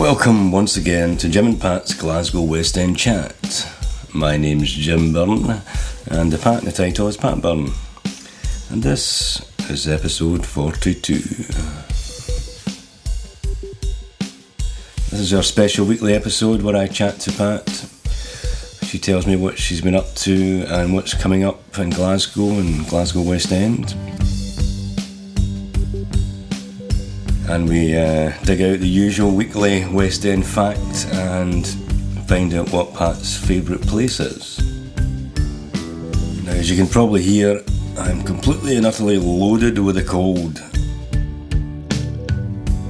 [0.00, 3.70] Welcome once again to Jim and Pat's Glasgow West End Chat.
[4.14, 5.60] My name's Jim Byrne,
[6.06, 7.68] and the Pat in the title is Pat Byrne.
[8.70, 11.18] And this is episode 42.
[15.10, 17.68] This is our special weekly episode where I chat to Pat.
[18.84, 22.88] She tells me what she's been up to and what's coming up in Glasgow and
[22.88, 23.94] Glasgow West End.
[27.50, 31.66] And we uh, dig out the usual weekly West End fact and
[32.28, 34.58] find out what Pat's favourite place is.
[36.44, 37.60] Now, as you can probably hear,
[37.98, 40.62] I'm completely and utterly loaded with a cold.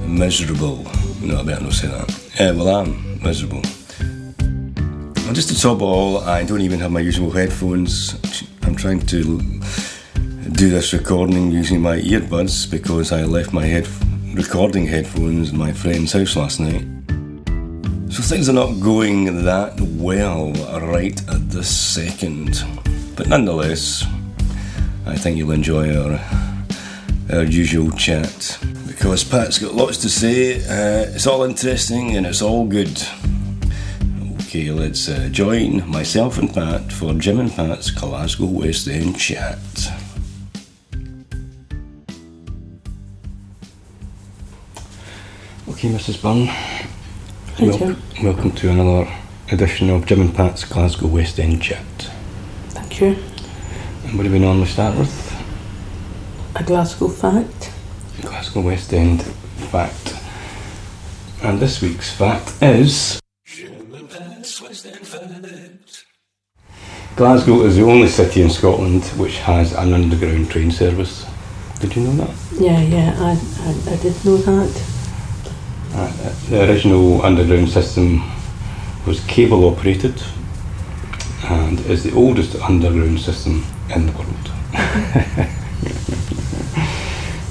[0.07, 0.83] Miserable.
[1.21, 2.09] No, I better not say that.
[2.39, 3.63] Uh, well, I'm miserable.
[3.97, 8.13] And just to top it all, I don't even have my usual headphones.
[8.61, 9.39] I'm trying to
[10.51, 15.73] do this recording using my earbuds because I left my headphones recording headphones in my
[15.73, 16.85] friend's house last night.
[18.09, 20.51] So things are not going that well
[20.81, 22.63] right at this second.
[23.15, 24.05] But nonetheless,
[25.05, 26.19] I think you'll enjoy our,
[27.33, 28.57] our usual chat.
[28.87, 33.01] Because Pat's got lots to say, uh, it's all interesting and it's all good.
[34.43, 39.57] Okay, let's uh, join myself and Pat for Jim and Pat's Glasgow West End chat.
[45.81, 46.21] Okay, Mrs.
[46.21, 46.45] Byrne.
[47.59, 49.11] Wel- welcome to another
[49.51, 51.83] edition of Jim and Pat's Glasgow West End Chat.
[52.69, 53.17] Thank you.
[54.05, 55.11] And what do we normally start with?
[56.53, 57.71] A Glasgow fact.
[58.19, 59.23] A Glasgow West End
[59.71, 60.13] fact.
[61.41, 63.19] And this week's fact is.
[67.15, 71.25] Glasgow is the only city in Scotland which has an underground train service.
[71.79, 72.35] Did you know that?
[72.59, 74.90] Yeah, yeah, I, I, I did know that.
[75.93, 76.11] Uh,
[76.49, 78.21] the original underground system
[79.05, 80.13] was cable operated
[81.49, 84.51] and is the oldest underground system in the world.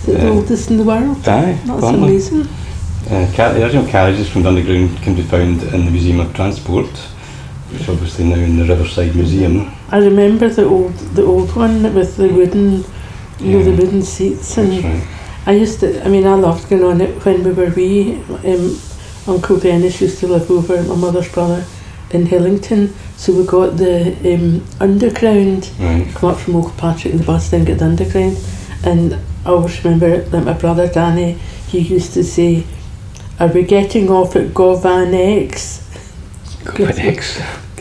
[0.06, 1.18] The Uh, oldest in the world?
[1.28, 2.08] Aye, That's apparently.
[2.08, 2.48] amazing.
[3.10, 6.32] Uh, car- the original carriages from the underground can be found in the Museum of
[6.34, 6.88] Transport,
[7.70, 9.70] which is obviously now in the Riverside Museum.
[9.90, 12.84] I remember the old the old one with the wooden,
[13.40, 13.76] you know, the Yeah.
[13.76, 14.54] wooden seats.
[14.54, 15.02] That's And right.
[15.46, 18.14] I used to, I mean, I loved going on it when we were wee.
[18.44, 18.78] Um,
[19.26, 21.64] Uncle Dennis used to live over my mother's brother
[22.10, 25.70] in Hillington, so we got the um, underground.
[25.78, 26.08] Right.
[26.14, 28.36] come up from Oak Patrick and the bus then get the underground
[28.84, 29.14] and
[29.44, 31.32] I always remember that my brother Danny
[31.68, 32.64] he used to say
[33.38, 35.86] are we getting off at Govan X
[36.64, 37.40] Go for X.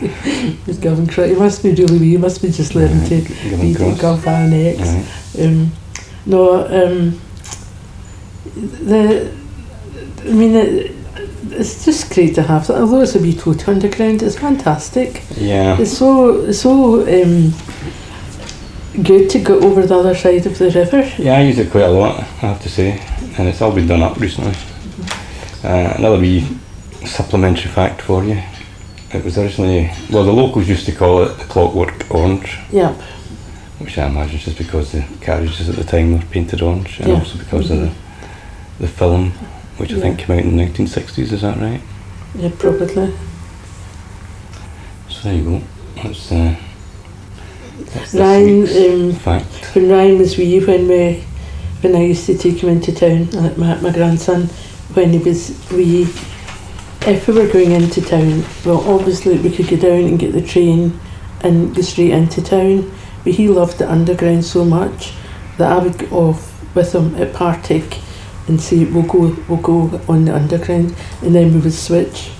[0.66, 3.60] He's Govan Cross he must be really wee he must be just learning to Give
[3.60, 3.74] be.
[3.74, 5.46] Govan X Right.
[5.46, 5.72] um,
[6.26, 7.20] no um,
[8.60, 9.32] the
[10.26, 10.92] I mean it,
[11.50, 15.78] it's just great to have that although it's a wee tote underground it's fantastic Yeah.
[15.80, 17.52] it's so it's so um,
[19.02, 21.02] good to go over the other side of the river.
[21.18, 22.22] Yeah, I use it quite a lot, I
[22.52, 23.00] have to say,
[23.38, 24.54] and it's all been done up recently.
[25.64, 26.46] Uh, another wee
[27.06, 28.42] supplementary fact for you.
[29.12, 32.94] It was originally, well, the locals used to call it the Clockwork Orange, Yep.
[33.78, 37.08] which I imagine is just because the carriages at the time were painted orange, and
[37.08, 37.14] Yeah.
[37.14, 37.90] also because of the,
[38.80, 39.30] the film,
[39.76, 41.82] which I think came out in the 1960s, is that right?
[42.34, 43.14] Yeah, probably.
[45.08, 45.62] So there you go.
[46.02, 46.56] That's, uh,
[47.78, 49.74] that's Ryan, um, fact.
[49.74, 51.24] when Ryan was wee, when we,
[51.82, 54.46] when I used to take him into town, like my, my grandson,
[54.94, 56.02] when he was wee,
[57.02, 60.42] if we were going into town, well, obviously we could go down and get the
[60.42, 60.98] train
[61.42, 62.90] and go straight into town,
[63.24, 65.12] but he loved the underground so much
[65.58, 67.98] that I would go off with him at Partick
[68.50, 72.30] and say, we'll go, we'll go on the underground, and then we would switch.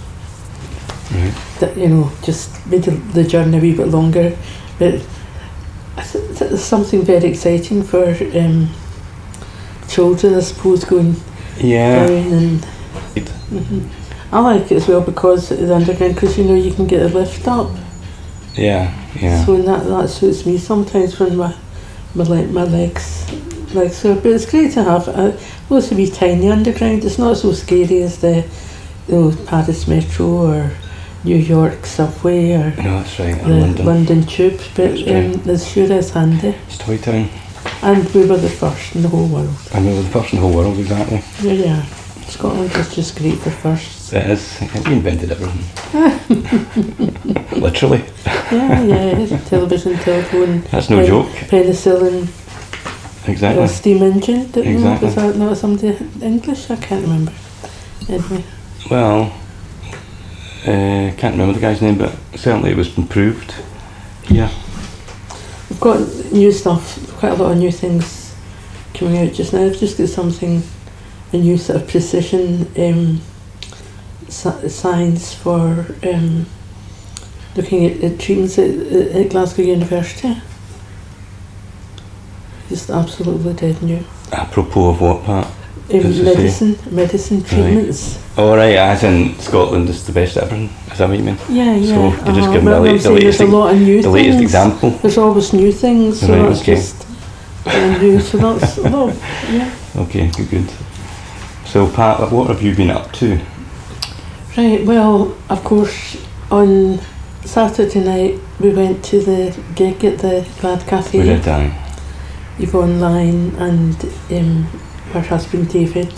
[1.12, 1.34] Right.
[1.58, 4.36] that you know just made the, the journey a wee bit longer.
[4.78, 4.94] But
[5.96, 8.04] I think there's something very exciting for
[8.38, 8.68] um,
[9.88, 11.16] children, I suppose, going
[11.58, 12.06] Yeah.
[12.06, 12.66] down and.
[13.50, 13.82] Mhm.
[14.32, 17.08] I like it as well because it's underground because you know you can get a
[17.08, 17.68] lift up.
[18.54, 19.44] Yeah, yeah.
[19.44, 21.52] So that that suits me sometimes when my
[22.14, 23.26] my leg my legs
[23.74, 25.32] legs so but it's great to have uh,
[25.68, 27.04] well to be tiny underground.
[27.04, 28.44] It's not so scary as the
[29.08, 30.70] you know Paris Metro or
[31.24, 33.36] New York subway or no, that's right.
[33.42, 34.26] the London, London.
[34.26, 36.54] tube, but um, it sure is handy.
[36.66, 37.28] It's Toy Town.
[37.82, 39.54] And we were the first in the whole world.
[39.74, 41.22] And we were the first in the whole world, exactly.
[41.42, 41.82] Yeah, yeah.
[42.26, 44.12] Scotland is just great for firsts.
[44.12, 44.60] It is.
[44.86, 45.64] We invented everything.
[47.60, 48.04] Literally.
[48.50, 49.38] Yeah, yeah.
[49.44, 51.26] Television, telephone, That's no pen- joke.
[51.50, 52.28] penicillin,
[53.26, 53.62] Exactly.
[53.62, 54.50] or steam engine.
[54.54, 55.06] Know, Exactly.
[55.06, 56.70] was that not somebody English?
[56.70, 57.32] I can't remember.
[58.08, 58.44] Anyway,
[58.90, 59.32] Well,
[60.64, 63.54] uh, can't remember the guy's name, but certainly it was improved.
[64.28, 64.50] Yeah.
[65.68, 66.00] We've got
[66.32, 68.34] new stuff, quite a lot of new things
[68.94, 69.64] coming out just now.
[69.66, 70.62] I've just got something,
[71.32, 73.20] a new sort of precision um,
[74.28, 76.46] science for um,
[77.56, 80.36] looking at, at treatments at, at at Glasgow University.
[82.70, 84.04] Just absolutely dead new.
[84.32, 85.46] Apropos of what part?
[85.92, 88.16] Um, medicine, medicine treatments.
[88.38, 90.54] Oh right, as in Scotland is the best ever.
[90.54, 91.36] Is that what you mean?
[91.48, 91.94] Yeah, yeah.
[91.96, 94.00] So, you just uh, give me well, the the latest there's a lot of new
[94.00, 94.42] The latest things.
[94.42, 94.90] example.
[94.90, 96.74] There's always new things, so Right, that's okay.
[96.76, 97.06] just
[98.00, 98.20] new.
[98.20, 99.08] So that's well,
[99.50, 99.74] yeah.
[99.96, 100.70] Okay, good, good.
[101.66, 103.40] So Pat, what have you been up to?
[104.56, 107.00] Right, well, of course, on
[107.44, 111.18] Saturday night we went to the gig at the Glad Cafe.
[111.18, 111.79] We did.
[112.62, 114.62] Yvonne Lyon and um,
[115.12, 116.12] her husband David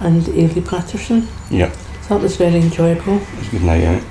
[0.00, 1.26] and Eilidh Patterson.
[1.50, 1.70] Yeah.
[2.02, 3.16] So that was very enjoyable.
[3.18, 4.02] it was a good night out.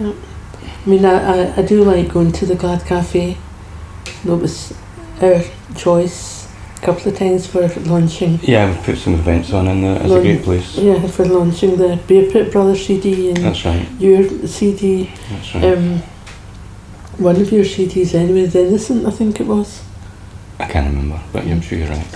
[0.00, 3.36] I mean, I, I, I do like going to the Glad Cafe.
[4.24, 4.74] That was
[5.20, 5.42] our
[5.76, 8.38] choice a couple of times for launching.
[8.42, 9.96] Yeah, we've put some events on in there.
[9.96, 10.76] It's a Lon- great place.
[10.76, 13.88] Yeah, for launching the Beer Pit Brothers CD and That's right.
[14.00, 15.12] your CD.
[15.28, 15.64] That's right.
[15.64, 15.98] Um,
[17.18, 19.82] one of your CDs anyway, The Innocent, I think it was.
[20.60, 22.06] I can't remember, but yeah, I'm sure you're right.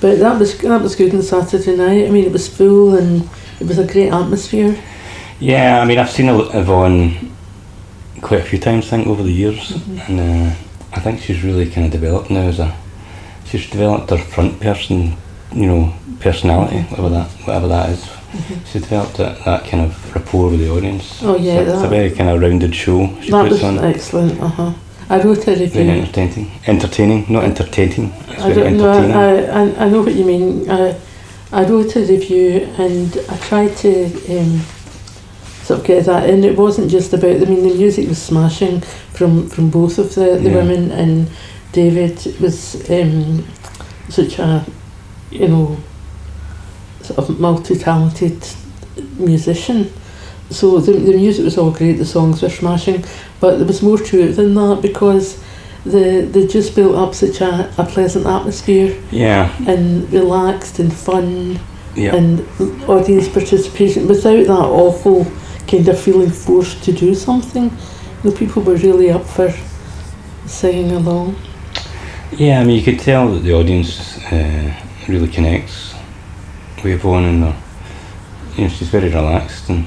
[0.00, 2.06] But that was that was good on Saturday night.
[2.06, 3.28] I mean, it was full and
[3.60, 4.74] it was a great atmosphere.
[5.38, 7.32] Yeah, I mean, I've seen Yvonne
[8.22, 9.98] quite a few times, I think, over the years, Mm-hmm.
[10.12, 10.54] and uh,
[10.92, 12.74] I think she's really kind of developed now as a.
[13.44, 15.16] She's developed her front person,
[15.52, 17.02] you know, personality, Mm-hmm.
[17.02, 18.08] whatever that, whatever that is.
[18.70, 21.20] She's developed that, that kind of rapport with the audience.
[21.22, 23.78] Oh, yeah, so it's a very kind of rounded show she that puts was on.
[23.84, 24.40] excellent.
[24.40, 24.72] Uh huh.
[25.10, 25.90] I wrote a Very review.
[25.90, 28.12] entertaining, entertaining, not entertaining.
[28.28, 28.90] It's I very don't know.
[28.92, 29.50] entertaining.
[29.50, 30.70] I, I, I know what you mean.
[30.70, 30.96] I,
[31.52, 34.04] I wrote a review and I tried to
[34.38, 34.60] um,
[35.64, 36.44] sort of get that in.
[36.44, 37.36] It wasn't just about.
[37.42, 40.54] I mean, the music was smashing from from both of the, the Yeah.
[40.54, 41.28] women, and
[41.72, 43.44] David was um,
[44.08, 44.64] such a
[45.32, 45.76] you know
[47.02, 48.46] sort of multi-talented
[49.18, 49.90] musician.
[50.50, 53.04] So the, the music was all great, the songs were smashing,
[53.38, 55.42] but there was more to it than that because
[55.84, 61.58] the they just built up such a, a pleasant atmosphere yeah, and relaxed and fun
[61.94, 62.14] yeah.
[62.14, 62.40] and
[62.88, 65.24] audience participation without that awful
[65.66, 67.70] kind of feeling forced to do something.
[68.22, 69.54] The people were really up for
[70.46, 71.36] singing along.
[72.32, 74.74] Yeah, I mean, you could tell that the audience uh,
[75.08, 75.94] really connects
[76.76, 77.56] with Yvonne and the,
[78.56, 79.86] you know, she's very relaxed and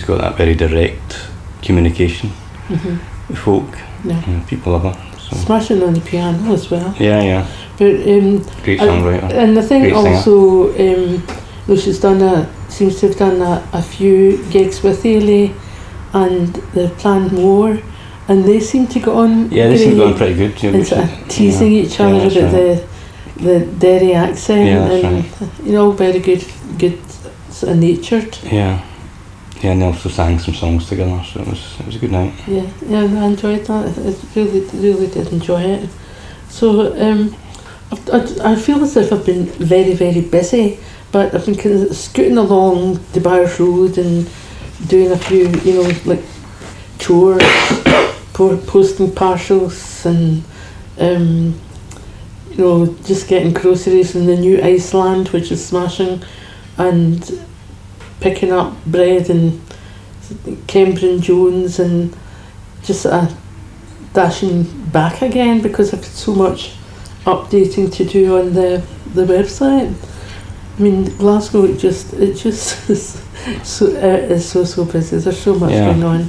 [0.00, 1.28] she's got that very direct
[1.62, 2.30] communication
[2.68, 2.96] hmm
[3.28, 3.78] with folk.
[4.04, 4.26] Yeah.
[4.26, 5.18] You know, people love her.
[5.20, 5.36] So.
[5.36, 6.92] Smashing on the piano as well.
[6.98, 7.46] Yeah, yeah,
[7.78, 9.32] But um, great songwriter.
[9.32, 11.24] And the thing Great also, um,
[11.66, 15.54] though she's done a, seems to have done a, a few gigs with Eilidh
[16.12, 17.78] and they've planned more,
[18.26, 19.52] and they seem to get on.
[19.52, 20.62] Yeah, they seem great going pretty good.
[20.62, 21.82] Yeah, and sort of teasing yeah.
[21.82, 22.86] each other that's about right.
[23.38, 26.44] the the Derry accent, Yeah, and you know, very good,
[26.78, 26.98] good
[27.50, 28.36] sort of natured.
[28.42, 28.84] Yeah,
[29.62, 32.12] yeah, and they also sang some songs together, so it was it was a good
[32.12, 32.32] night.
[32.48, 33.98] Yeah, yeah, I enjoyed that.
[33.98, 35.90] I really, really did enjoy it.
[36.48, 37.36] So, um,
[38.12, 40.78] I, I, feel as if I've been very, very busy,
[41.12, 44.28] but I've been kind of scooting along the Byres Road and
[44.88, 46.22] doing a few, you know, like
[46.98, 47.42] chores,
[48.32, 50.42] posting parcels and,
[50.98, 51.60] um,
[52.50, 56.22] you know, just getting groceries from the new Iceland, which is smashing,
[56.78, 57.40] and
[58.20, 59.60] picking up bread and
[60.66, 62.16] Kember Jones and
[62.82, 63.28] just uh,
[64.12, 66.72] dashing back again because I've got so much
[67.24, 68.82] updating to do on the
[69.14, 69.92] the website.
[70.78, 73.22] I mean, Glasgow it just it just is
[73.62, 75.18] so uh, is so so busy.
[75.18, 75.86] There's so much Yeah.
[75.86, 76.28] going on.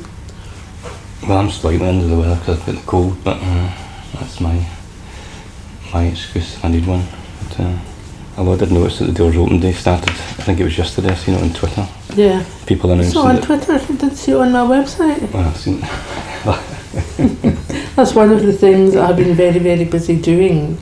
[1.28, 3.72] Well, I'm slightly under the weather because I've got the cold, but uh,
[4.20, 4.66] that's my
[5.94, 6.58] my excuse.
[6.64, 7.04] I need one.
[7.50, 7.78] But, uh,
[8.38, 10.10] although I did notice that the doors open day started.
[10.10, 11.10] I think it was yesterday.
[11.10, 11.88] I seen it on Twitter.
[12.16, 12.44] Yeah.
[12.66, 13.44] People announcing So on it.
[13.44, 15.32] Twitter, I did see it on my website.
[15.34, 15.82] Well, I've seen.
[17.96, 20.78] That's one of the things that I've been very very busy doing,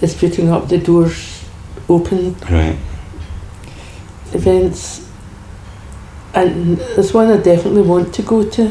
[0.00, 1.44] is putting up the doors
[1.88, 2.76] open Right.
[4.32, 5.08] events,
[6.34, 8.66] and there's one I definitely want to go to.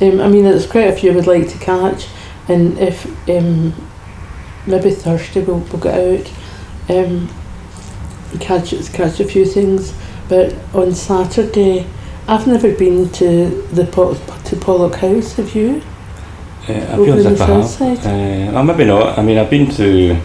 [0.00, 2.06] Um, I mean, there's quite a few I would like to catch,
[2.48, 3.72] and if um,
[4.66, 6.32] maybe Thursday we'll, we'll get out,
[6.90, 7.28] um,
[8.40, 9.94] catch catch a few things.
[10.28, 11.86] But on Saturday,
[12.28, 15.34] I've never been to the to Pollok House.
[15.34, 15.82] Have you?
[16.68, 17.66] Uh, I feel as if the I have.
[17.66, 17.98] side?
[17.98, 19.18] Uh, well, maybe not.
[19.18, 20.16] I mean, I've been to.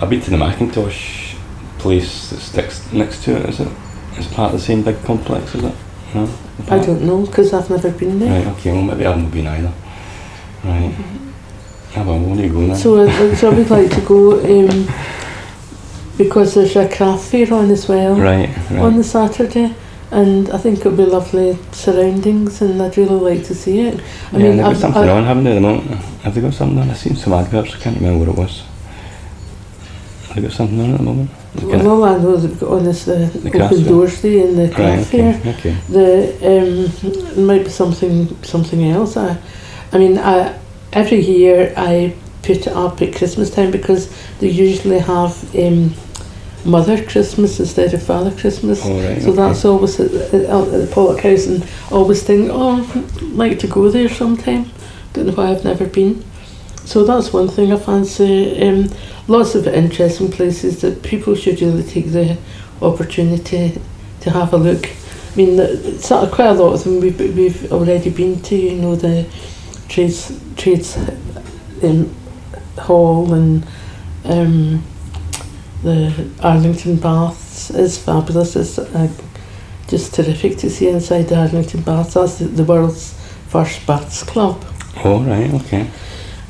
[0.00, 1.36] I've been to the Mackintosh
[1.78, 3.48] place that sticks next to it.
[3.48, 3.68] Is it?
[4.14, 5.74] It's part of the same big complex, is it?
[6.14, 6.28] No?
[6.68, 8.44] I don't know because I've never been there.
[8.44, 9.72] Right, okay, well maybe I haven't been either.
[10.64, 10.94] Right.
[11.96, 12.76] Ah well, where do you go then?
[12.76, 14.86] So, I, so I would like to go um,
[16.22, 18.80] because there's a craft fair on as well right, right.
[18.80, 19.74] on the Saturday,
[20.10, 24.00] and I think it'll be lovely surroundings, and I'd really like to see it.
[24.32, 25.90] I yeah, mean, they've got something I, on, haven't they, at the moment?
[26.22, 26.90] Have they got something on?
[26.90, 28.64] I've seen some adverts, I can't remember what it was.
[30.26, 31.30] Have they got something on at the moment?
[31.62, 34.74] Well, all I know they've got on is the, The open doors day and the
[34.74, 35.40] craft Right, fair.
[35.40, 35.76] okay, okay.
[35.90, 39.18] The um, might be something something else.
[39.18, 39.36] I,
[39.92, 40.58] I mean, I
[40.94, 44.10] every year I put it up at Christmas time because
[44.40, 45.92] they usually have um,
[46.64, 48.84] Mother Christmas instead of Father Christmas.
[48.84, 49.36] All right, So okay.
[49.36, 53.66] that's always at, at, at the Pollok House, and always think, oh, I'd like to
[53.66, 54.70] go there sometime.
[55.12, 56.24] Don't know why I've never been.
[56.84, 58.60] So that's one thing I fancy.
[58.62, 58.90] Um,
[59.28, 62.36] lots of interesting places that people should really take the
[62.80, 63.80] opportunity
[64.20, 64.86] to have a look.
[64.86, 68.56] I mean, it's of quite a lot of them we've, we've already been to.
[68.56, 69.26] You know, the
[69.88, 70.96] trades trades
[71.82, 72.14] um,
[72.78, 73.66] hall and
[74.24, 74.82] um,
[75.82, 78.56] the Arlington Baths is fabulous.
[78.56, 79.08] It's uh,
[79.88, 82.14] just terrific to see inside the Arlington Baths.
[82.14, 83.12] That's the, the world's
[83.48, 84.64] first baths club
[85.04, 85.90] Oh, right, okay.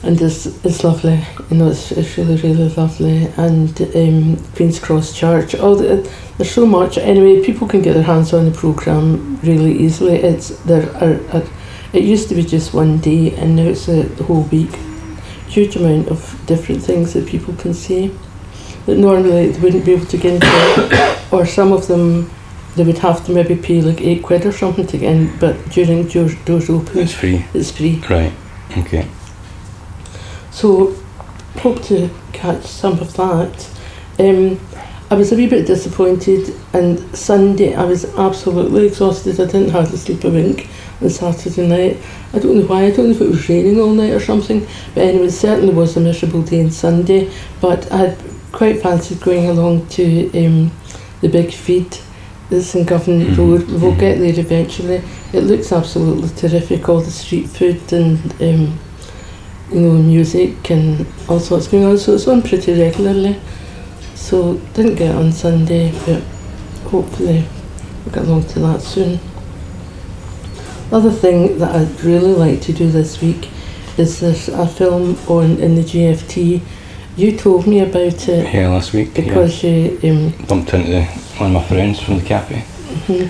[0.04, 1.20] and it's, it's lovely.
[1.50, 3.26] You know, it's, it's really, really lovely.
[3.36, 5.54] And um, Queen's Cross Church.
[5.56, 6.98] Oh, the, there's so much.
[6.98, 10.16] Anyway, people can get their hands on the program really easily.
[10.16, 10.88] It's there.
[10.96, 11.44] Are, are,
[11.92, 14.74] it used to be just one day, and now it's a whole week.
[15.48, 18.10] Huge amount of different things that people can see
[18.86, 22.30] that normally they wouldn't be able to get into, or some of them.
[22.74, 25.68] They would have to maybe pay like eight quid or something to get in, but
[25.70, 27.44] during doors, doors open, It's free.
[27.52, 28.02] it's free.
[28.08, 28.32] Right,
[28.78, 29.06] okay.
[30.50, 30.94] So,
[31.58, 33.70] hope to catch some of that.
[34.18, 34.58] Um,
[35.10, 39.38] I was a wee bit disappointed, and Sunday I was absolutely exhausted.
[39.38, 40.68] I didn't hardly sleep a wink
[41.02, 41.98] on Saturday night.
[42.32, 42.84] I don't know why.
[42.86, 44.66] I don't know if it was raining all night or something.
[44.94, 47.30] But anyway, it certainly was a miserable day on Sunday.
[47.60, 48.18] But I had
[48.52, 50.70] quite fancied going along to um,
[51.20, 51.96] the big feed.
[52.50, 53.68] That's in Govan Mhm, Road.
[53.80, 53.98] We'll mhm.
[53.98, 55.02] get there eventually.
[55.32, 56.88] It looks absolutely terrific.
[56.88, 58.78] All the street food and um,
[59.72, 61.96] you know, music and all sorts going on.
[61.98, 63.40] So it's on pretty regularly.
[64.14, 66.22] So didn't get it on Sunday, but
[66.90, 67.44] hopefully
[68.04, 69.18] we'll get along to that soon.
[70.92, 73.48] Other thing that I'd really like to do this week
[73.96, 76.60] is there's a film on in the GFT.
[77.16, 79.14] You told me about it Yeah, last week.
[79.14, 81.02] because you um, bumped into the,
[81.38, 82.64] one of my friends from the cafe.
[83.06, 83.28] mhm.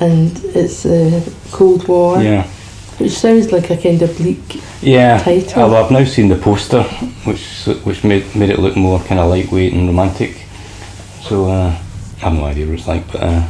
[0.00, 1.20] and it's uh,
[1.50, 2.44] Cold War, Yeah.
[2.98, 4.60] which sounds like a kind of bleak.
[4.82, 5.18] Yeah.
[5.22, 5.62] Title.
[5.62, 6.82] Although I've now seen the poster,
[7.24, 10.32] which which made made it look more kind of lightweight and romantic.
[11.22, 11.70] So uh,
[12.16, 13.42] I have no idea what it's like, but uh,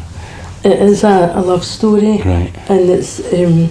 [0.65, 2.19] It is a, a love story.
[2.25, 2.53] right.
[2.69, 3.69] and it's um,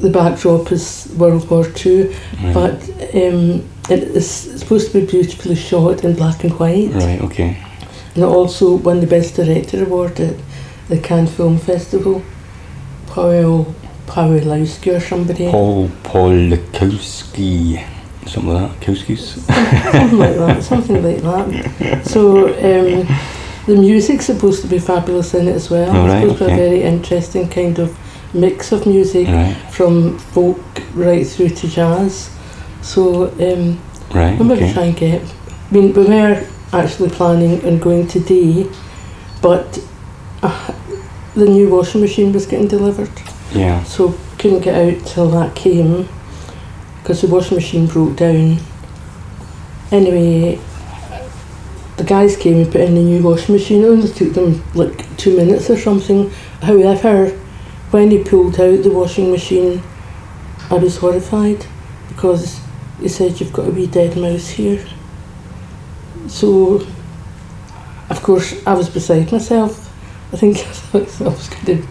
[0.00, 2.54] the backdrop is World War Two, right.
[2.54, 2.82] but
[3.14, 7.20] um, it is supposed to be beautifully shot in black and white, right.
[7.22, 7.56] Okay.
[8.14, 10.36] and it also won the Best Director award at
[10.88, 12.22] the Cannes Film Festival.
[13.06, 13.74] Paul
[14.06, 17.84] Pawlowski or somebody, Paul Polakowski,
[18.26, 18.86] something like that.
[18.86, 19.44] Kowski's.
[19.92, 22.06] something like that, something like that.
[22.06, 23.06] So um,
[23.66, 25.88] the music's supposed to be fabulous in it as well.
[25.88, 27.98] It's right, supposed to be a very interesting kind of
[28.34, 29.26] mix of music.
[29.28, 29.54] Right.
[29.70, 30.60] from folk
[30.94, 32.30] right through to jazz.
[32.88, 33.78] So um,
[34.14, 34.38] Right.
[34.38, 34.72] we might Okay.
[34.72, 35.20] try and get.
[35.70, 36.42] I mean, we were
[36.72, 38.66] actually planning on going today,
[39.42, 39.78] but
[40.42, 40.72] uh,
[41.34, 43.10] the new washing machine was getting delivered,
[43.52, 43.84] Yeah.
[43.84, 46.08] so couldn't get out till that came
[47.02, 48.56] because the washing machine broke down.
[49.92, 50.58] Anyway,
[51.98, 53.82] the guys came and put in the new washing machine.
[53.84, 56.30] It only took them like two minutes or something.
[56.62, 57.28] However,
[57.90, 59.82] when he pulled out the washing machine,
[60.70, 61.66] I was horrified
[62.08, 62.60] because
[63.00, 64.84] he said you've got a wee dead mouse here.
[66.28, 66.86] So,
[68.10, 69.86] of course, I was beside myself.
[70.32, 70.58] I think
[70.94, 71.82] I was going to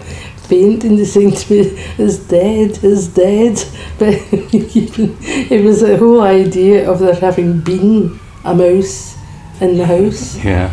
[0.47, 1.59] faint and they saying to me,
[1.97, 3.57] "It's dead, it's dead."
[3.97, 9.17] But it was the whole idea of there having been a mouse
[9.59, 10.35] in the house.
[10.37, 10.69] Yeah.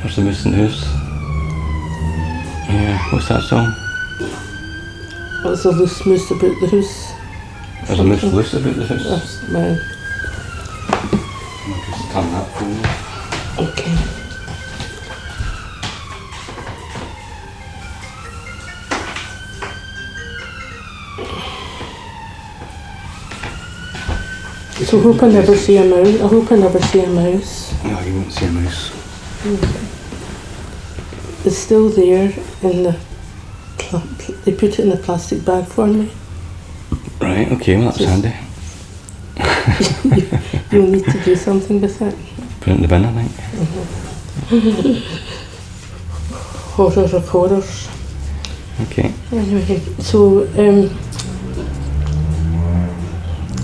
[0.00, 0.82] There's the missing house.
[2.70, 3.12] Yeah.
[3.12, 3.66] What's that song?
[5.44, 7.05] What's a loose moose about the house?
[7.86, 9.04] There's a miss loose about the house.
[9.04, 9.78] That's my
[11.68, 13.58] I'll just turn that off.
[13.60, 13.96] okay.
[24.84, 26.20] So I hope I never see a mouse.
[26.20, 27.84] I hope I never see a mouse.
[27.84, 28.90] No, you won't see a mouse.
[31.46, 32.98] It's still there in the.
[34.44, 36.10] They put it in a plastic bag for me.
[37.20, 38.34] Right, okay, well that's Just- handy.
[40.70, 42.14] You'll need to do something with it.
[42.60, 43.32] Put it in the bin, I think.
[46.76, 47.88] Horror of horrors.
[48.82, 49.12] Okay.
[49.32, 50.90] Anyway, so um,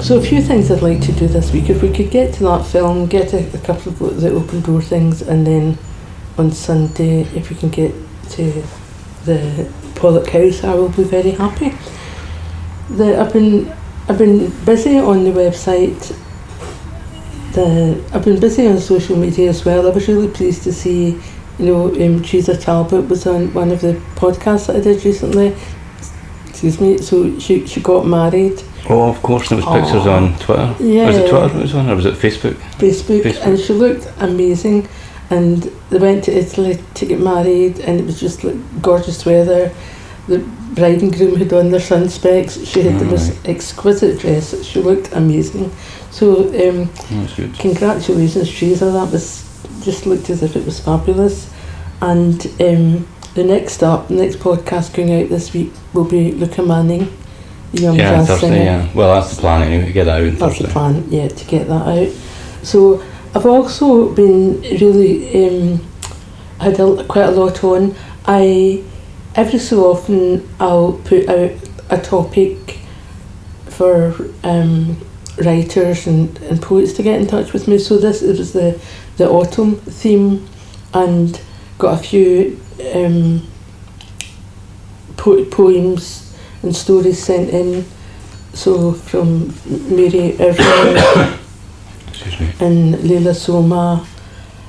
[0.02, 1.68] so a few things I'd like to do this week.
[1.71, 4.80] If we could get to that film, get a, a couple of the open door
[4.80, 5.78] things, and then
[6.38, 7.92] on Sunday, if we can get
[8.30, 8.62] to
[9.25, 11.73] the Pollok House, I will be very happy.
[12.91, 13.73] The I've been
[14.09, 16.17] I've been busy on the website.
[17.53, 19.87] The I've been busy on social media as well.
[19.87, 21.19] I was really pleased to see,
[21.59, 25.55] you know, um, Theresa Talbot was on one of the podcasts that I did recently.
[26.49, 26.99] Excuse me.
[26.99, 28.62] So she she got married.
[28.89, 30.75] Oh, of course, there was pictures on Twitter.
[30.81, 31.07] Yeah.
[31.07, 32.55] Was it Twitter it was on, or was it Facebook?
[32.79, 33.47] Facebook, Facebook.
[33.47, 34.89] and she looked amazing.
[35.31, 39.73] And they went to Italy to get married, and it was just like gorgeous weather.
[40.29, 42.59] The bride and groom had on their sun specs.
[42.64, 43.49] She had the most Right.
[43.50, 44.55] exquisite dress.
[44.64, 45.71] She looked amazing.
[46.11, 48.87] So, um, Oh, congratulations, Theresa.
[48.87, 49.45] That was
[49.85, 51.49] just looked as if it was fabulous.
[52.00, 56.62] And um, the next up, the next podcast going out this week will be Luca
[56.62, 57.12] Manning,
[57.73, 58.64] the young Yeah, jazz Thursday, singer.
[58.64, 58.88] yeah.
[58.95, 61.69] Well, that's the plan anyway, to get that out That's the plan, yeah, to get
[61.69, 62.09] that out.
[62.62, 63.02] So
[63.35, 65.81] I've also been really um,
[66.59, 67.95] had a, quite a lot on.
[68.26, 68.83] I
[69.35, 71.53] every so often I'll put out
[71.91, 72.79] a topic
[73.67, 74.97] for um,
[75.39, 77.79] writers and, and poets to get in touch with me.
[77.79, 78.81] So this was the
[79.17, 80.49] the autumn theme,
[80.95, 81.41] and
[81.79, 82.61] got a few
[82.95, 83.47] um,
[85.17, 87.85] po- poems and stories sent in.
[88.55, 90.49] So from Mary me.
[92.61, 94.07] and Leela Soma,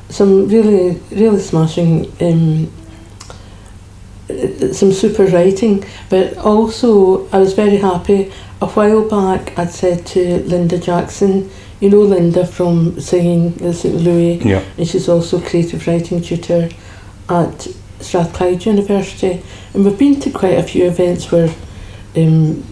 [0.09, 2.71] some really really smashing, um,
[4.73, 5.83] some super writing.
[6.09, 8.31] But also, I was very happy.
[8.61, 11.49] A while back, I'd said to Linda Jackson,
[11.81, 14.61] you know Linda from singing at St Louis, Yeah.
[14.77, 16.69] and she's also creative writing tutor
[17.29, 17.67] at
[17.99, 19.41] Strathclyde University.
[19.73, 21.49] And we've been to quite a few events where
[22.15, 22.63] um,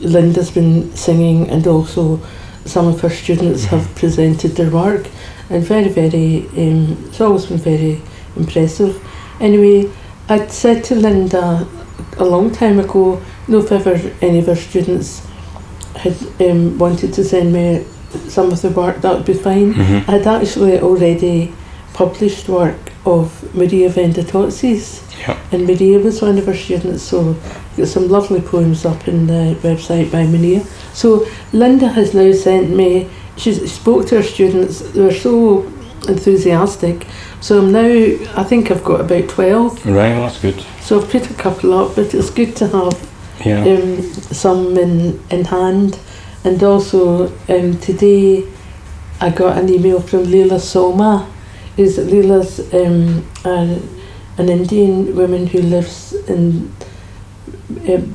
[0.00, 2.20] Linda's been singing, and also
[2.64, 5.06] some of her students have presented their work,
[5.50, 8.00] and very, very, um, it's always been very
[8.36, 9.00] impressive.
[9.40, 9.88] Anyway,
[10.28, 11.66] I'd said to Linda
[12.18, 15.26] a long time ago, you know, if ever any of her students
[15.96, 17.84] had um, wanted to send me
[18.28, 19.74] some of the work, that would be fine.
[19.74, 20.10] Mm-hmm.
[20.10, 21.52] I'd actually already
[21.92, 25.38] published work of Maria Vendatozzi's, Yeah.
[25.52, 27.36] and Maria was one of her students, so
[27.76, 30.64] got some lovely poems up in the website by Maria.
[30.94, 35.62] So Linda has now sent me, she spoke to her students, they were so
[36.08, 37.06] enthusiastic.
[37.44, 37.82] So I'm now,
[38.40, 40.64] I think I've got about 12, Right, that's good.
[40.80, 43.10] so I've put a couple up, but it's good to have
[43.44, 43.62] Yeah.
[43.66, 44.00] um,
[44.32, 45.98] some in, in hand.
[46.42, 48.44] And also um, today
[49.20, 51.30] I got an email from Leela Soma.
[51.76, 53.90] Is Leela's um, an,
[54.38, 56.72] an Indian woman who lives in,
[57.86, 58.14] um,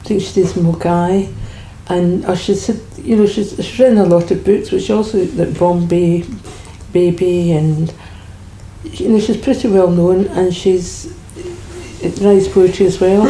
[0.00, 1.30] I think she lives in Milngavie.
[1.88, 5.18] And uh, she said, you know, she's, she's written a lot of books, which also,
[5.34, 6.24] like Bombay
[6.94, 7.92] Baby, and
[8.84, 11.12] you know, she's pretty well known, and she's
[12.20, 13.26] writes poetry as well.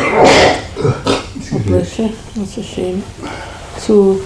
[1.53, 2.09] Oh, bless her.
[2.09, 3.03] That's a shame.
[3.79, 4.25] So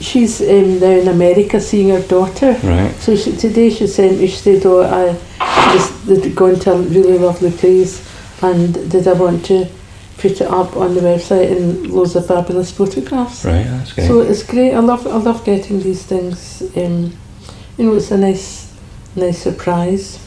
[0.00, 2.52] she's um, now in America seeing her daughter.
[2.62, 2.92] Right.
[2.96, 6.82] So she, today she sent me, she said, oh, I just they'd gone to a
[6.82, 8.02] really lovely place
[8.42, 9.68] and did I want to
[10.18, 13.44] put it up on the website and loads of fabulous photographs.
[13.44, 14.08] Right, that's great.
[14.08, 14.72] So it's great.
[14.72, 16.62] I love I love getting these things.
[16.76, 17.16] Um,
[17.78, 18.74] you know, it's a nice
[19.14, 20.25] nice surprise.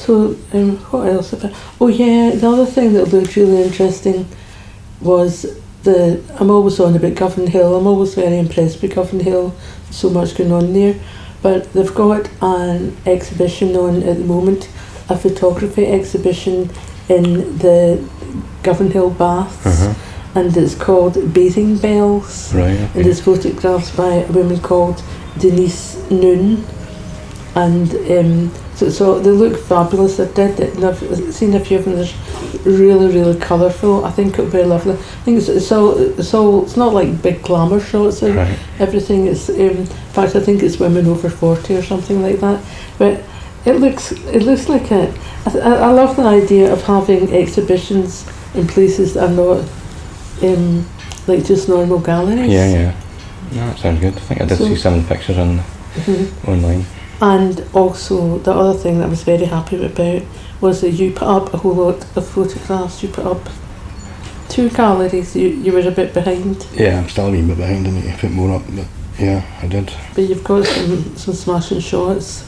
[0.00, 1.34] So um, what else?
[1.34, 1.52] About?
[1.78, 4.26] Oh yeah, the other thing that looked really interesting
[5.00, 5.46] was
[5.82, 6.22] the.
[6.40, 7.78] I'm always on about Govanhill.
[7.78, 9.52] I'm always very impressed with Govanhill.
[9.90, 10.98] So much going on there,
[11.42, 14.70] but they've got an exhibition on at the moment,
[15.10, 16.70] a photography exhibition
[17.10, 18.08] in the
[18.62, 20.40] Govanhill Baths uh-huh.
[20.40, 22.54] and it's called Bathing Bells.
[22.54, 25.02] Right, And it's photographs by a woman called
[25.38, 26.64] Denise Noon.
[27.56, 30.20] And um, so, so they look fabulous.
[30.20, 31.96] I did it, and I've seen a few of them.
[31.96, 34.04] They're really, really colourful.
[34.04, 34.92] I think it'll be lovely.
[34.92, 38.58] I think it's, it's all, it's it's not like big glamour shots and Right.
[38.78, 39.26] everything.
[39.26, 42.62] It's, um, in fact, I think it's women over forty or something like that.
[42.98, 43.20] But
[43.64, 45.12] it looks, it looks like a.
[45.46, 49.64] I, I love the idea of having exhibitions in places that are not,
[50.42, 50.86] um,
[51.26, 52.48] like just normal galleries.
[52.50, 52.94] Yeah, yeah.
[53.52, 54.14] No, that sounds good.
[54.16, 55.58] I think I did So- see some pictures on
[55.96, 56.48] Mhm.
[56.48, 56.84] online.
[57.22, 60.22] And also, the other thing that I was very happy about
[60.60, 63.02] was that you put up a whole lot of photographs.
[63.02, 63.46] You put up
[64.48, 65.36] two galleries.
[65.36, 67.86] You, you were a bit behind, Yeah, I'm still a wee bit behind.
[67.86, 68.86] I need to put more up, but
[69.18, 69.92] yeah, I did.
[70.14, 72.46] but you've got some, some smashing shots.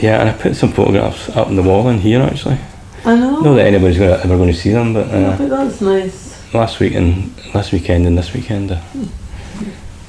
[0.00, 2.58] Yeah, and I put some photographs up on the wall in here actually.
[3.04, 3.40] I know.
[3.40, 6.54] Not that anybody's gonna, ever going to see them, but Yeah, uh, but that's nice.
[6.54, 8.80] last week and last weekend and this weekend, uh,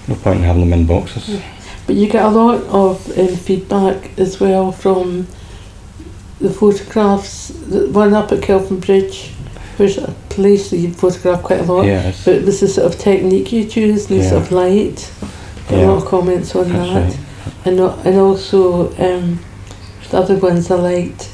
[0.07, 1.41] no point in having them in boxes.
[1.89, 5.25] But you get a lot of um, feedback as well from
[6.39, 7.47] the photographs.
[7.47, 9.29] The one up at Kelvin Bridge,
[9.77, 11.85] which is a place that you photograph quite a lot.
[11.87, 14.29] It's, But it was the sort of technique you choose, the Yeah.
[14.29, 15.09] sort of light.
[15.67, 15.85] Got Yeah.
[15.85, 17.05] a lot of comments on that's that.
[17.05, 17.17] right.
[17.65, 19.39] And and also um,
[20.11, 21.29] the other ones I liked.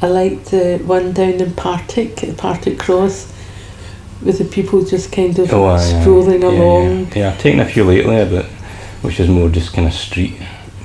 [0.00, 3.26] I liked the one down in Partick, Partick Cross,
[4.24, 6.98] with the people just kind of Oh, strolling yeah, along.
[7.12, 7.18] Yeah.
[7.18, 8.46] yeah, I've taken a few lately, but
[9.02, 10.34] which is more just kind of street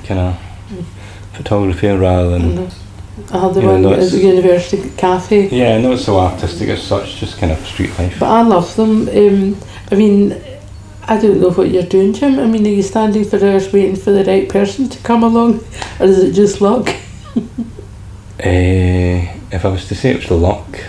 [0.04, 0.40] kind of
[1.32, 2.58] photography rather than.
[2.58, 2.74] And
[3.30, 5.48] I had the one no, at the University Cafe.
[5.48, 8.18] Yeah, not so artistic as such, just kind of street life.
[8.18, 9.08] But I love them.
[9.08, 9.56] Um,
[9.90, 10.40] I mean,
[11.04, 12.38] I don't know what you're doing, Jim.
[12.38, 15.60] I mean, are you standing for hours waiting for the right person to come along,
[16.00, 16.88] or is it just luck?
[17.38, 17.40] Uh,
[18.40, 20.80] if I was to say it was the luck,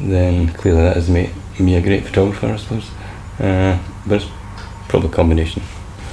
[0.00, 2.88] then clearly that has made me a great photographer, I suppose.
[3.38, 4.30] Uh, but it's
[4.88, 5.62] probably a combination.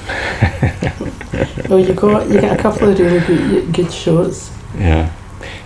[1.69, 4.51] Well, you got you get a couple of really good good shots.
[4.77, 5.11] Yeah.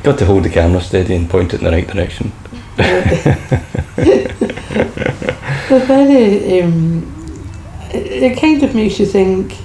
[0.03, 2.31] Got to hold the camera steady and point it in the right direction.
[5.69, 6.61] They're very.
[6.61, 7.03] Um,
[7.93, 9.57] it, it kind of makes you think.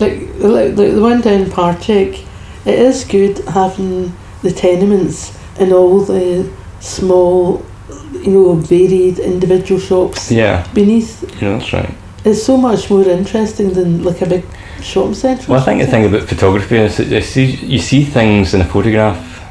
[0.00, 2.24] Like, like, like the one down Partick,
[2.66, 4.12] it is good having
[4.42, 7.64] the tenements and all the small,
[8.12, 11.22] you know, varied individual shops Yeah, beneath.
[11.40, 11.94] yeah, that's right.
[12.24, 14.44] It's so much more interesting than like a big
[14.80, 15.50] shopping centre.
[15.52, 18.60] Well, I think the thing about photography is that you see, you see things in
[18.62, 19.42] a photograph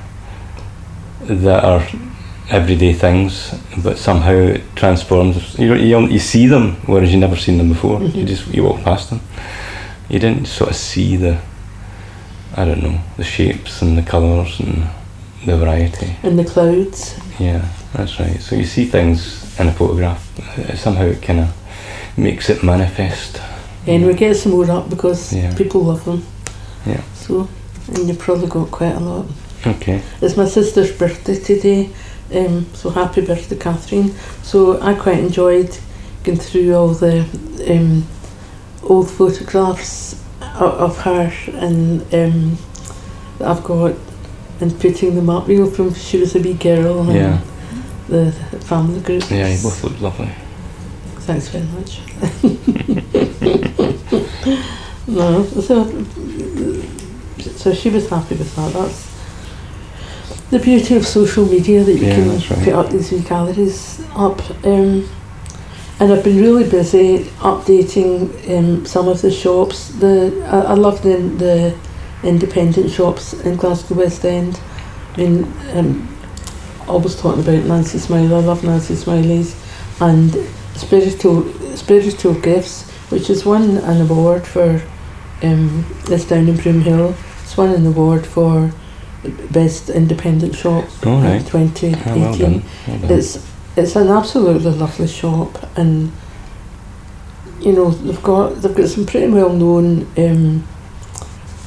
[1.22, 1.86] that are
[2.50, 5.58] everyday things, but somehow it transforms.
[5.60, 8.02] You, you, you see them, whereas you never seen them before.
[8.02, 8.28] You Mhm.
[8.28, 9.20] just you walk past them.
[10.10, 11.38] You didn't sort of see the,
[12.58, 14.84] I don't know, the shapes and the colours and
[15.46, 16.16] the variety.
[16.24, 17.16] And the clouds.
[17.40, 17.62] Yeah,
[17.94, 18.42] that's right.
[18.42, 20.20] So you see things in a photograph.
[20.76, 21.48] Somehow it kind of
[22.18, 23.42] makes it manifest.
[23.86, 25.54] And we get some more up because Yeah.
[25.56, 26.24] people love them.
[26.86, 27.02] Yeah.
[27.16, 27.48] So,
[27.94, 29.26] and you've probably got quite a lot.
[29.66, 30.02] Okay.
[30.22, 31.90] It's my sister's birthday today,
[32.36, 34.14] um, so happy birthday, Catherine.
[34.42, 35.78] So I quite enjoyed
[36.24, 37.26] going through all the
[37.70, 38.06] um,
[38.84, 42.58] old photographs of her and um,
[43.40, 43.96] that I've got
[44.62, 47.40] and putting them up, you know, from she was a wee girl and Yeah.
[48.08, 49.30] the family group.
[49.30, 50.30] Yeah, you both look lovely.
[51.26, 52.00] Thanks very much.
[55.08, 56.06] no, so
[57.56, 58.74] so she was happy with that.
[58.74, 59.10] That's
[60.50, 62.64] the beauty of social media that you Yeah, can right.
[62.64, 64.40] put up these wee galleries up.
[64.66, 65.10] Um,
[66.00, 69.90] and I've been really busy updating um, some of the shops.
[70.00, 71.78] The I, I love the the
[72.28, 74.60] independent shops in Glasgow West End.
[75.14, 76.18] I mean, um,
[76.88, 78.34] always talking about Nancy Smillie.
[78.34, 79.56] I love Nancy Smillie's
[80.02, 80.36] and
[80.76, 81.44] spiritual
[81.76, 84.82] spiritual gifts, which has won an award for.
[85.42, 87.16] Um, it's down in Broomhill.
[87.44, 88.72] It's won an award for
[89.52, 91.46] best independent shop in right.
[91.46, 91.96] 2018.
[91.96, 92.64] Ah, well done.
[92.88, 93.12] Well done.
[93.12, 96.12] It's it's an absolutely lovely shop, and
[97.60, 100.68] you know they've got they've got some pretty well known um,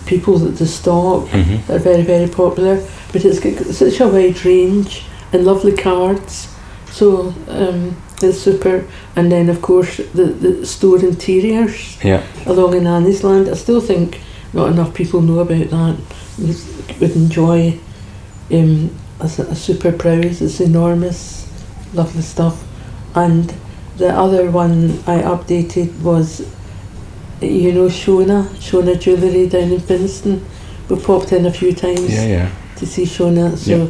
[0.07, 1.67] people that they stock Mhm.
[1.67, 2.83] that are very very popular.
[3.13, 6.49] But it's got such a wide range and lovely cards,
[6.91, 8.85] so um, it's super.
[9.15, 12.23] And then of course the the store interiors Yeah.
[12.47, 13.49] along in Annie's Land.
[13.49, 14.21] I still think
[14.53, 15.97] not enough people know about that.
[16.39, 17.79] Would, would enjoy
[18.53, 20.41] um, a, a super prowess.
[20.41, 21.47] It's enormous,
[21.95, 22.63] lovely stuff.
[23.15, 23.53] And
[23.99, 26.41] the other one I updated was,
[27.41, 30.41] you know, Shona, Shona Jewellery down in Finnieston.
[30.89, 32.51] We popped in a few times Yeah, yeah.
[32.77, 33.87] to see Shona, so Yeah.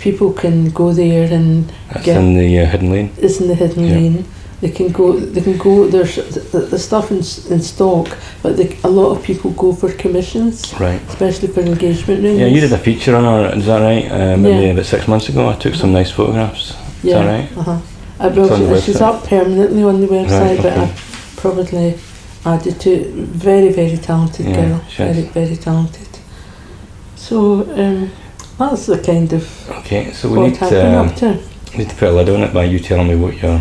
[0.00, 2.18] People can go there and That's Yeah.
[2.20, 3.10] in the uh, hidden lane.
[3.18, 3.94] it's in the hidden Yeah.
[3.94, 4.24] lane.
[4.60, 5.12] They can go.
[5.12, 5.86] They can go.
[5.86, 6.16] There's
[6.50, 7.18] the, the stuff in,
[7.52, 8.08] in stock,
[8.42, 11.00] but they, a lot of people go for commissions, Right.
[11.08, 12.40] especially for engagement rings.
[12.40, 14.10] Yeah, you did a feature on her, is that right?
[14.10, 14.72] Uh, maybe Yeah.
[14.72, 15.48] about six months ago.
[15.48, 16.74] I took some nice photographs.
[17.04, 17.48] Is that right?
[17.56, 17.70] Uh-huh.
[17.70, 20.82] Uh, well, It's on the she- she's up permanently on the website, Right, but okay.
[20.82, 20.92] I
[21.36, 21.94] probably
[22.44, 23.06] added to it.
[23.14, 24.80] Very, very talented Yeah, girl.
[24.96, 26.08] Very, very talented.
[27.14, 28.10] So um,
[28.58, 31.34] that's the kind of Okay, so we need to, um, to.
[31.76, 33.58] need to put a lid on it by you telling me what your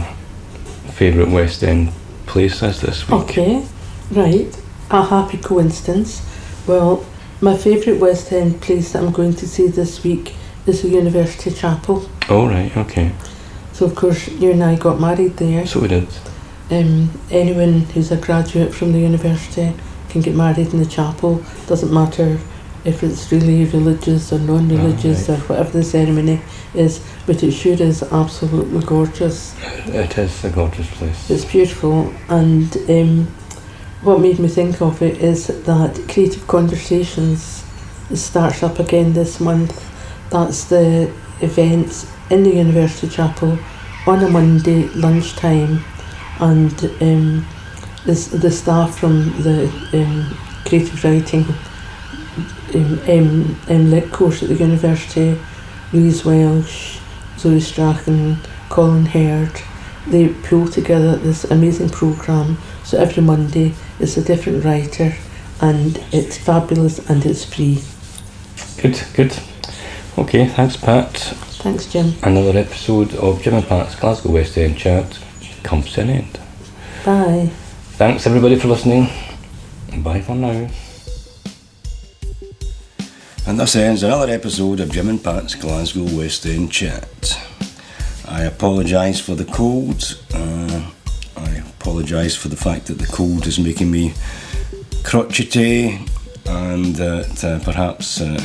[0.94, 1.92] favourite West End
[2.26, 3.22] place is this week.
[3.22, 3.66] Okay,
[4.12, 4.62] right.
[4.90, 6.22] A happy coincidence.
[6.68, 7.06] Well,
[7.40, 10.34] My favourite West End place that I'm going to see this week
[10.66, 12.10] is the University Chapel.
[12.30, 13.12] Oh, right, okay.
[13.74, 15.68] So, of course, you and I got married there.
[15.68, 16.08] So we did.
[16.72, 19.72] Um, anyone who's a graduate from the university
[20.10, 21.44] can get married in the chapel.
[21.68, 22.40] Doesn't matter
[22.86, 26.42] if it's really religious or non-religious Oh, or whatever the ceremony
[26.74, 29.56] is, but it sure is absolutely gorgeous.
[29.88, 31.30] It is a gorgeous place.
[31.30, 33.28] It's beautiful, and um,
[34.02, 37.64] what made me think of it is that Creative Conversations
[38.14, 39.84] starts up again this month.
[40.30, 41.12] That's the
[41.42, 43.58] event in the University Chapel
[44.06, 45.84] on a Monday lunchtime,
[46.40, 47.46] and um,
[48.06, 51.46] this, the staff from the um, creative writing
[52.76, 55.40] um, um, um, lit course at the university,
[55.94, 57.00] Louise Welsh,
[57.38, 58.38] Zoe Strachan,
[58.70, 59.62] Colin Herd,
[60.08, 62.58] they pull together this amazing programme.
[62.84, 65.14] So every Monday it's a different writer
[65.62, 67.82] and it's fabulous and it's free.
[68.82, 69.38] Good, good.
[70.18, 71.14] Okay, thanks, Pat.
[71.62, 72.14] Thanks, Jim.
[72.24, 75.20] Another episode of Jim and Pat's Glasgow West End Chat
[75.64, 76.40] comes to an end.
[77.06, 77.50] Bye.
[77.98, 79.10] Thanks, everybody, for listening.
[80.04, 80.70] Bye for now.
[83.48, 87.40] And this ends another episode of Jim and Pat's Glasgow West End Chat.
[88.28, 90.20] I apologise for the cold.
[90.34, 90.92] Uh,
[91.38, 94.14] I apologise for the fact that the cold is making me
[95.04, 95.98] crotchety
[96.46, 98.36] and that uh, perhaps uh,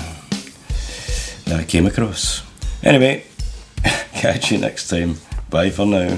[1.47, 2.45] that came across.
[2.85, 3.25] Anyway,
[4.13, 5.17] catch you next time.
[5.51, 6.17] Bye for now.